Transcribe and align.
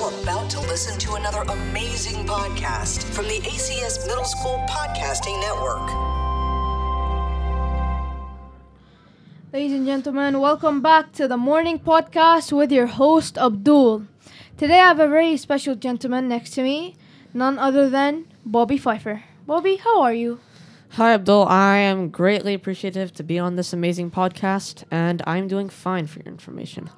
You're 0.00 0.22
about 0.22 0.48
to 0.52 0.60
listen 0.60 0.98
to 1.00 1.16
another 1.16 1.42
amazing 1.42 2.24
podcast 2.24 3.04
from 3.12 3.26
the 3.26 3.38
ACS 3.40 4.06
Middle 4.06 4.24
School 4.24 4.64
Podcasting 4.66 5.38
Network. 5.42 5.90
Ladies 9.52 9.72
and 9.72 9.84
gentlemen, 9.84 10.40
welcome 10.40 10.80
back 10.80 11.12
to 11.12 11.28
the 11.28 11.36
morning 11.36 11.78
podcast 11.78 12.50
with 12.50 12.72
your 12.72 12.86
host 12.86 13.36
Abdul. 13.36 14.06
Today 14.56 14.80
I 14.80 14.88
have 14.88 15.00
a 15.00 15.06
very 15.06 15.36
special 15.36 15.74
gentleman 15.74 16.30
next 16.30 16.52
to 16.52 16.62
me, 16.62 16.96
none 17.34 17.58
other 17.58 17.90
than 17.90 18.24
Bobby 18.46 18.78
Pfeiffer. 18.78 19.24
Bobby, 19.46 19.76
how 19.76 20.00
are 20.00 20.14
you? 20.14 20.40
Hi, 20.92 21.12
Abdul. 21.12 21.44
I 21.44 21.76
am 21.76 22.08
greatly 22.08 22.54
appreciative 22.54 23.12
to 23.12 23.22
be 23.22 23.38
on 23.38 23.56
this 23.56 23.74
amazing 23.74 24.12
podcast, 24.12 24.82
and 24.90 25.20
I'm 25.26 25.46
doing 25.46 25.68
fine 25.68 26.06
for 26.06 26.20
your 26.20 26.28
information. 26.28 26.88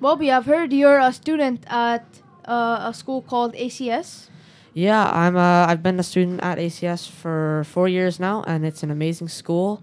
Bobby, 0.00 0.32
I've 0.32 0.46
heard 0.46 0.72
you're 0.72 0.98
a 0.98 1.12
student 1.12 1.62
at 1.68 2.04
uh, 2.48 2.88
a 2.88 2.94
school 2.94 3.22
called 3.22 3.54
ACS. 3.54 4.28
Yeah, 4.74 5.10
I'm. 5.10 5.36
Uh, 5.36 5.66
I've 5.66 5.82
been 5.82 5.98
a 6.00 6.02
student 6.02 6.40
at 6.42 6.58
ACS 6.58 7.08
for 7.08 7.64
four 7.66 7.88
years 7.88 8.18
now, 8.18 8.44
and 8.46 8.64
it's 8.64 8.82
an 8.82 8.90
amazing 8.90 9.28
school. 9.28 9.82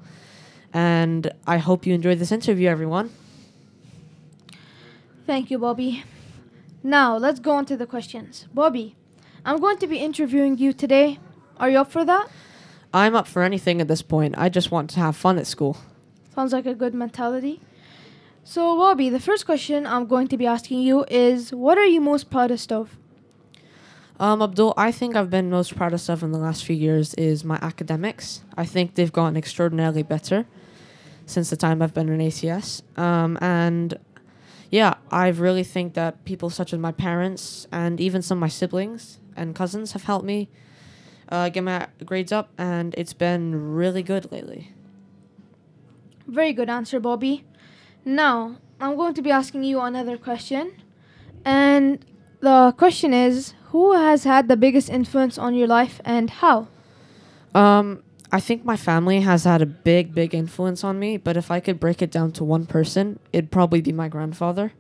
And 0.74 1.32
I 1.48 1.58
hope 1.58 1.86
you 1.86 1.94
enjoyed 1.94 2.20
this 2.20 2.32
interview, 2.32 2.68
everyone. 2.68 3.12
Thank 5.26 5.50
you, 5.50 5.58
Bobby. 5.58 6.04
Now, 6.84 7.18
let's 7.18 7.40
go 7.40 7.52
on 7.52 7.66
to 7.66 7.78
the 7.78 7.88
questions. 7.88 8.46
Bobby, 8.54 8.96
I'm 9.44 9.60
going 9.60 9.78
to 9.78 9.88
be 9.88 9.98
interviewing 9.98 10.58
you 10.58 10.72
today. 10.74 11.20
Are 11.60 11.70
you 11.70 11.80
up 11.80 11.92
for 11.92 12.06
that? 12.06 12.28
I'm 12.94 13.16
up 13.16 13.28
for 13.28 13.42
anything 13.42 13.82
at 13.82 13.88
this 13.88 14.02
point. 14.02 14.36
I 14.38 14.50
just 14.50 14.72
want 14.72 14.90
to 14.92 15.00
have 15.00 15.16
fun 15.16 15.38
at 15.38 15.48
school. 15.48 15.78
Sounds 16.34 16.54
like 16.54 16.66
a 16.66 16.76
good 16.76 16.94
mentality. 16.94 17.60
So, 18.48 18.78
Bobby, 18.78 19.10
the 19.10 19.20
first 19.20 19.48
question 19.48 19.88
I'm 19.88 20.06
going 20.06 20.28
to 20.28 20.38
be 20.38 20.46
asking 20.46 20.82
you 20.82 21.04
is 21.10 21.52
what 21.52 21.80
are 21.80 21.86
you 21.86 22.00
most 22.00 22.30
proudest 22.30 22.72
of? 22.72 22.96
Um, 24.20 24.40
Abdul, 24.40 24.76
I 24.78 24.92
think 24.92 25.16
I've 25.16 25.32
been 25.32 25.50
most 25.50 25.76
proudest 25.76 26.12
of 26.12 26.22
in 26.22 26.32
the 26.32 26.38
last 26.38 26.64
few 26.64 26.76
years 26.76 27.16
is 27.16 27.44
my 27.44 27.58
academics. 27.64 28.44
I 28.56 28.64
think 28.64 28.94
they've 28.94 29.12
gotten 29.12 29.36
extraordinarily 29.36 30.04
better 30.04 30.46
since 31.26 31.50
the 31.50 31.58
time 31.58 31.82
I've 31.82 31.96
been 31.96 32.08
in 32.08 32.20
ACS. 32.20 32.84
Um, 33.00 33.40
and 33.42 33.98
yeah, 34.70 34.94
I 35.10 35.30
really 35.30 35.64
think 35.64 35.96
that 35.96 36.24
people 36.24 36.52
such 36.52 36.72
as 36.72 36.78
my 36.78 36.92
parents 36.92 37.68
and 37.72 38.00
even 38.00 38.22
some 38.22 38.38
of 38.38 38.42
my 38.42 38.48
siblings 38.48 39.18
and 39.36 39.56
cousins 39.56 39.94
have 39.94 40.04
helped 40.04 40.24
me 40.24 40.50
uh, 41.30 41.50
get 41.50 41.64
my 41.64 41.88
grades 42.06 42.32
up, 42.32 42.50
and 42.60 42.94
it's 42.96 43.14
been 43.14 43.74
really 43.74 44.04
good 44.04 44.32
lately. 44.32 44.72
Very 46.28 46.54
good 46.54 46.70
answer, 46.70 47.00
Bobby. 47.00 47.44
Now, 48.06 48.58
I'm 48.80 48.96
going 48.96 49.16
to 49.16 49.22
be 49.24 49.32
asking 49.32 49.64
you 49.64 49.82
another 49.82 50.18
question. 50.18 50.74
And 51.44 52.06
the 52.40 52.74
question 52.78 53.14
is 53.14 53.56
Who 53.72 53.94
has 53.94 54.24
had 54.24 54.48
the 54.48 54.56
biggest 54.56 54.90
influence 54.90 55.38
on 55.38 55.56
your 55.56 55.68
life 55.68 56.00
and 56.06 56.30
how? 56.30 56.68
Um, 57.56 58.04
I 58.32 58.40
think 58.40 58.64
my 58.64 58.78
family 58.78 59.22
has 59.22 59.46
had 59.46 59.62
a 59.62 59.66
big, 59.66 60.14
big 60.14 60.36
influence 60.36 60.84
on 60.84 61.00
me, 61.00 61.18
but 61.18 61.38
if 61.38 61.50
I 61.50 61.60
could 61.60 61.80
break 61.80 62.02
it 62.02 62.12
down 62.12 62.32
to 62.34 62.44
one 62.44 62.66
person, 62.66 63.20
it'd 63.34 63.50
probably 63.50 63.82
be 63.82 63.92
my 63.92 64.08
grandfather. 64.08 64.74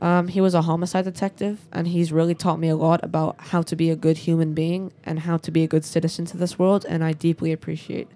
Um, 0.00 0.28
he 0.28 0.40
was 0.40 0.54
a 0.54 0.62
homicide 0.62 1.04
detective, 1.04 1.66
and 1.72 1.88
he's 1.88 2.12
really 2.12 2.34
taught 2.34 2.60
me 2.60 2.68
a 2.68 2.76
lot 2.76 3.04
about 3.04 3.34
how 3.38 3.62
to 3.62 3.74
be 3.74 3.90
a 3.90 3.96
good 3.96 4.18
human 4.18 4.54
being 4.54 4.92
and 5.02 5.20
how 5.20 5.38
to 5.38 5.50
be 5.50 5.64
a 5.64 5.66
good 5.66 5.84
citizen 5.84 6.24
to 6.26 6.36
this 6.36 6.58
world, 6.58 6.86
and 6.88 7.02
I 7.02 7.12
deeply 7.12 7.50
appreciate 7.50 8.08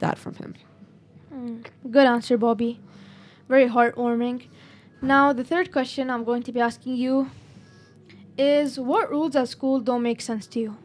that 0.00 0.18
from 0.18 0.34
him. 0.34 0.54
Mm, 1.34 1.64
good 1.90 2.06
answer, 2.06 2.36
Bobby. 2.36 2.80
Very 3.52 3.68
heartwarming. 3.68 4.46
Now, 5.02 5.34
the 5.34 5.44
third 5.44 5.72
question 5.72 6.08
I'm 6.08 6.24
going 6.24 6.42
to 6.44 6.52
be 6.52 6.60
asking 6.60 6.96
you 6.96 7.30
is 8.38 8.80
what 8.80 9.10
rules 9.10 9.36
at 9.36 9.46
school 9.46 9.78
don't 9.78 10.02
make 10.02 10.22
sense 10.22 10.46
to 10.46 10.58
you? 10.58 10.76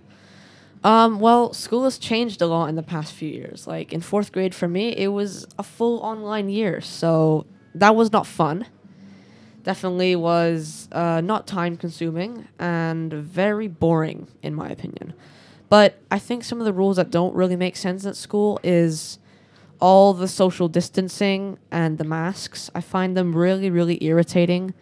Um, 0.83 1.21
well, 1.21 1.53
school 1.53 1.85
has 1.85 1.97
changed 1.97 2.41
a 2.41 2.45
lot 2.45 2.65
in 2.65 2.75
the 2.75 2.83
past 2.83 3.13
few 3.13 3.29
years. 3.29 3.67
Like 3.67 3.93
in 3.93 4.01
fourth 4.01 4.33
grade 4.33 4.53
for 4.53 4.67
me, 4.67 4.89
it 4.89 5.08
was 5.08 5.47
a 5.58 5.64
full 5.64 5.99
online 5.99 6.49
year, 6.49 6.81
so 6.81 7.45
that 7.73 7.95
was 7.95 8.11
not 8.11 8.27
fun 8.27 8.65
definitely 9.63 10.15
was 10.15 10.87
uh, 10.93 11.19
not 11.21 11.45
time 11.45 11.75
consuming 11.75 12.47
and 12.58 13.11
very 13.13 13.67
boring, 13.67 14.27
in 14.42 14.53
my 14.53 14.69
opinion. 14.69 15.13
But 15.67 15.99
I 16.09 16.19
think 16.19 16.45
some 16.45 16.59
of 16.59 16.65
the 16.65 16.71
rules 16.71 16.95
that 16.95 17.11
don't 17.11 17.33
really 17.33 17.58
make 17.58 17.75
sense 17.75 18.05
at 18.05 18.15
school 18.15 18.59
is 18.63 19.19
all 19.80 20.14
the 20.14 20.27
social 20.27 20.67
distancing 20.67 21.58
and 21.71 21.98
the 21.98 22.04
masks. 22.04 22.70
I 22.73 22.82
find 22.82 23.15
them 23.15 23.36
really, 23.36 23.70
really 23.70 24.04
irritating. 24.04 24.73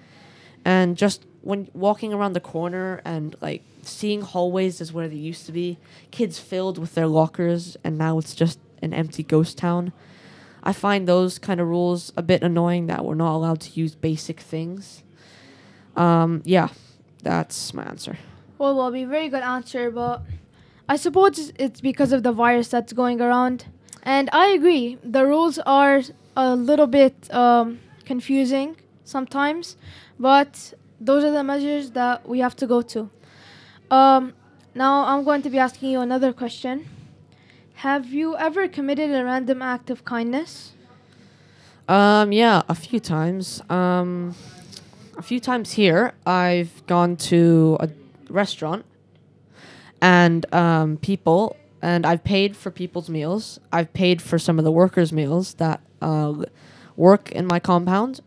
And 0.63 0.97
just 0.97 1.25
when 1.41 1.69
walking 1.73 2.13
around 2.13 2.33
the 2.33 2.39
corner 2.39 3.01
and 3.05 3.35
like 3.41 3.63
seeing 3.83 4.21
hallways 4.21 4.81
is 4.81 4.91
where 4.91 5.07
they 5.07 5.15
used 5.15 5.45
to 5.45 5.51
be, 5.51 5.77
kids 6.11 6.39
filled 6.39 6.77
with 6.77 6.95
their 6.95 7.07
lockers, 7.07 7.77
and 7.83 7.97
now 7.97 8.17
it's 8.17 8.33
just 8.33 8.59
an 8.81 8.93
empty 8.93 9.23
ghost 9.23 9.57
town. 9.57 9.93
I 10.63 10.73
find 10.73 11.07
those 11.07 11.37
kind 11.37 11.59
of 11.59 11.67
rules 11.67 12.11
a 12.17 12.23
bit 12.23 12.41
annoying 12.41 12.87
that 12.87 13.05
we're 13.05 13.15
not 13.15 13.35
allowed 13.35 13.61
to 13.61 13.79
use 13.79 13.93
basic 13.93 14.39
things. 14.39 15.03
Um, 15.95 16.41
yeah, 16.45 16.69
that's 17.21 17.73
my 17.73 17.83
answer. 17.83 18.17
Well, 18.57 18.75
well, 18.75 18.91
be 18.91 19.05
very 19.05 19.29
good 19.29 19.43
answer, 19.43 19.91
but 19.91 20.23
I 20.89 20.95
suppose 20.95 21.51
it's 21.59 21.81
because 21.81 22.11
of 22.11 22.23
the 22.23 22.31
virus 22.31 22.69
that's 22.69 22.93
going 22.93 23.21
around. 23.21 23.65
And 24.05 24.29
I 24.31 24.49
agree, 24.49 24.97
the 25.03 25.25
rules 25.25 25.57
are 25.59 26.01
a 26.37 26.55
little 26.55 26.87
bit 26.87 27.33
um, 27.33 27.79
confusing 28.05 28.77
sometimes, 29.03 29.77
but 30.19 30.73
those 31.01 31.23
are 31.23 31.31
the 31.31 31.43
measures 31.43 31.91
that 31.91 32.27
we 32.29 32.39
have 32.39 32.55
to 32.57 32.67
go 32.67 32.81
to. 32.83 33.09
Um, 33.89 34.33
now, 34.75 35.05
I'm 35.05 35.23
going 35.23 35.41
to 35.41 35.49
be 35.49 35.57
asking 35.57 35.89
you 35.89 36.01
another 36.01 36.33
question. 36.33 36.85
Have 37.75 38.13
you 38.13 38.37
ever 38.37 38.67
committed 38.67 39.09
a 39.11 39.23
random 39.23 39.61
act 39.61 39.89
of 39.89 40.05
kindness? 40.05 40.73
Um, 41.87 42.31
yeah, 42.31 42.61
a 42.69 42.75
few 42.75 42.99
times. 42.99 43.61
Um, 43.69 44.35
a 45.17 45.21
few 45.21 45.39
times 45.39 45.71
here, 45.73 46.13
I've 46.25 46.85
gone 46.87 47.15
to 47.31 47.77
a 47.79 47.89
restaurant 48.29 48.85
and 50.01 50.45
um, 50.53 50.97
people, 50.97 51.55
and 51.85 52.03
I've 52.03 52.23
paid 52.23 52.57
for 52.57 52.71
people's 52.71 53.11
meals. 53.11 53.59
I've 53.71 53.93
paid 53.93 54.19
for 54.19 54.39
some 54.39 54.57
of 54.57 54.65
the 54.65 54.71
workers' 54.71 55.13
meals 55.13 55.53
that 55.55 55.81
uh, 56.01 56.33
work 56.95 57.31
in 57.31 57.45
my 57.45 57.59
compound. 57.59 58.21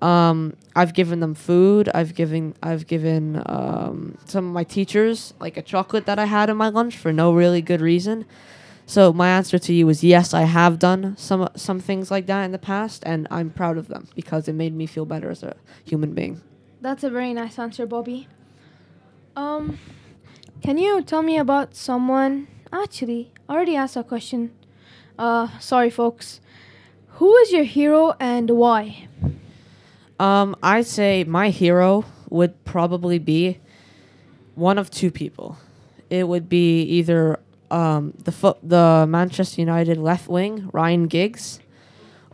Um, 0.00 0.56
I've 0.76 0.94
given 0.94 1.18
them 1.18 1.34
food. 1.34 1.90
I've 1.92 2.14
given 2.14 2.54
I've 2.62 2.86
given 2.86 3.42
um, 3.46 4.16
some 4.26 4.46
of 4.46 4.52
my 4.52 4.62
teachers 4.62 5.34
like 5.40 5.56
a 5.56 5.62
chocolate 5.62 6.06
that 6.06 6.20
I 6.20 6.26
had 6.26 6.48
in 6.48 6.56
my 6.56 6.68
lunch 6.68 6.96
for 6.96 7.12
no 7.12 7.34
really 7.34 7.60
good 7.60 7.80
reason. 7.80 8.26
So 8.86 9.12
my 9.12 9.28
answer 9.28 9.58
to 9.58 9.72
you 9.72 9.88
is 9.88 10.04
yes, 10.04 10.32
I 10.32 10.42
have 10.42 10.78
done 10.78 11.16
some 11.16 11.48
some 11.56 11.80
things 11.80 12.12
like 12.12 12.26
that 12.26 12.44
in 12.44 12.52
the 12.52 12.60
past, 12.60 13.02
and 13.04 13.26
I'm 13.28 13.50
proud 13.50 13.76
of 13.76 13.88
them 13.88 14.06
because 14.14 14.46
it 14.46 14.52
made 14.52 14.72
me 14.72 14.86
feel 14.86 15.04
better 15.04 15.30
as 15.30 15.42
a 15.42 15.56
human 15.84 16.14
being. 16.14 16.42
That's 16.80 17.02
a 17.02 17.10
very 17.10 17.34
nice 17.34 17.58
answer, 17.58 17.86
Bobby. 17.86 18.28
Um, 19.34 19.80
can 20.62 20.78
you 20.78 21.02
tell 21.02 21.22
me 21.22 21.38
about 21.38 21.74
someone? 21.74 22.46
Actually, 22.74 23.30
I 23.48 23.54
already 23.54 23.76
asked 23.76 23.96
a 23.96 24.02
question. 24.02 24.50
Uh, 25.16 25.46
sorry, 25.60 25.90
folks. 25.90 26.40
Who 27.18 27.32
is 27.36 27.52
your 27.52 27.62
hero 27.62 28.14
and 28.18 28.50
why? 28.50 29.06
Um, 30.18 30.56
I'd 30.60 30.86
say 30.86 31.22
my 31.22 31.50
hero 31.50 32.04
would 32.30 32.64
probably 32.64 33.20
be 33.20 33.60
one 34.56 34.76
of 34.76 34.90
two 34.90 35.12
people. 35.12 35.56
It 36.10 36.26
would 36.26 36.48
be 36.48 36.82
either 36.82 37.38
um, 37.70 38.12
the 38.24 38.32
fo- 38.32 38.58
the 38.60 39.06
Manchester 39.08 39.60
United 39.60 39.96
left 39.96 40.28
wing 40.28 40.68
Ryan 40.72 41.06
Giggs, 41.06 41.60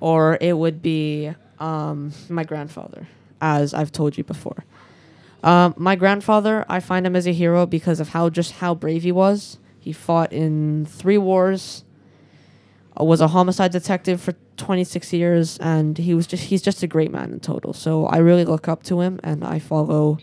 or 0.00 0.38
it 0.40 0.56
would 0.56 0.80
be 0.80 1.34
um, 1.58 2.12
my 2.30 2.44
grandfather, 2.44 3.06
as 3.42 3.74
I've 3.74 3.92
told 3.92 4.16
you 4.16 4.24
before. 4.24 4.64
Um, 5.44 5.74
my 5.76 5.96
grandfather, 5.96 6.64
I 6.66 6.80
find 6.80 7.06
him 7.06 7.14
as 7.14 7.26
a 7.26 7.32
hero 7.34 7.66
because 7.66 8.00
of 8.00 8.08
how 8.10 8.30
just 8.30 8.52
how 8.52 8.74
brave 8.74 9.02
he 9.02 9.12
was. 9.12 9.58
He 9.80 9.92
fought 9.92 10.32
in 10.32 10.84
three 10.84 11.18
wars. 11.18 11.84
Uh, 13.00 13.04
was 13.04 13.20
a 13.20 13.28
homicide 13.28 13.72
detective 13.72 14.20
for 14.20 14.34
26 14.58 15.12
years, 15.14 15.58
and 15.58 15.96
he 15.96 16.12
was 16.12 16.26
just 16.26 16.44
he's 16.44 16.60
just 16.62 16.82
a 16.82 16.86
great 16.86 17.10
man 17.10 17.32
in 17.32 17.40
total. 17.40 17.72
So 17.72 18.06
I 18.06 18.18
really 18.18 18.44
look 18.44 18.68
up 18.68 18.82
to 18.84 19.00
him, 19.00 19.18
and 19.24 19.42
I 19.42 19.58
follow 19.58 20.18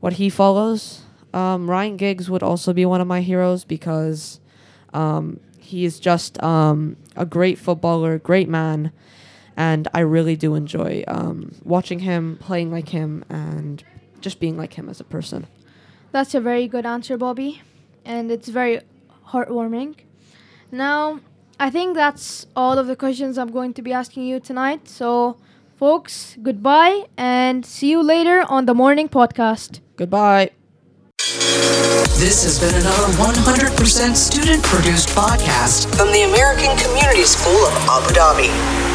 what 0.00 0.14
he 0.14 0.30
follows. 0.30 1.02
Um, 1.34 1.68
Ryan 1.68 1.96
Giggs 1.96 2.30
would 2.30 2.42
also 2.42 2.72
be 2.72 2.86
one 2.86 3.00
of 3.00 3.06
my 3.06 3.20
heroes 3.20 3.64
because 3.64 4.38
um, 4.92 5.40
he 5.58 5.84
is 5.84 5.98
just 5.98 6.40
um, 6.42 6.96
a 7.16 7.26
great 7.26 7.58
footballer, 7.58 8.18
great 8.18 8.48
man, 8.48 8.92
and 9.56 9.88
I 9.92 10.00
really 10.00 10.36
do 10.36 10.54
enjoy 10.54 11.02
um, 11.08 11.52
watching 11.64 12.00
him, 12.00 12.36
playing 12.40 12.70
like 12.70 12.90
him, 12.90 13.24
and 13.28 13.82
just 14.20 14.38
being 14.38 14.56
like 14.56 14.74
him 14.74 14.88
as 14.88 15.00
a 15.00 15.04
person. 15.04 15.46
That's 16.12 16.34
a 16.34 16.40
very 16.40 16.68
good 16.68 16.84
answer, 16.84 17.16
Bobby, 17.16 17.62
and 18.04 18.30
it's 18.30 18.48
very 18.48 18.80
heartwarming. 19.28 19.96
Now, 20.70 21.20
I 21.60 21.70
think 21.70 21.94
that's 21.94 22.46
all 22.56 22.78
of 22.78 22.86
the 22.86 22.96
questions 22.96 23.38
I'm 23.38 23.52
going 23.52 23.74
to 23.74 23.82
be 23.82 23.92
asking 23.92 24.24
you 24.24 24.40
tonight. 24.40 24.88
So, 24.88 25.36
Folks, 25.82 26.36
goodbye 26.40 27.06
and 27.16 27.66
see 27.66 27.90
you 27.90 28.04
later 28.04 28.44
on 28.48 28.66
the 28.66 28.72
morning 28.72 29.08
podcast. 29.08 29.80
Goodbye. 29.96 30.52
This 31.18 32.44
has 32.44 32.60
been 32.60 32.80
another 32.80 33.12
100% 33.18 34.14
student 34.14 34.62
produced 34.62 35.08
podcast 35.08 35.92
from 35.96 36.12
the 36.12 36.22
American 36.22 36.78
Community 36.78 37.24
School 37.24 37.66
of 37.66 37.74
Abu 37.90 38.14
Dhabi. 38.14 38.91